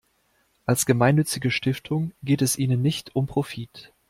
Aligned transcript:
Als 0.65 0.87
gemeinnützige 0.87 1.51
Stiftung 1.51 2.11
geht 2.23 2.41
es 2.41 2.57
ihnen 2.57 2.81
nicht 2.81 3.15
um 3.15 3.27
Profit. 3.27 3.93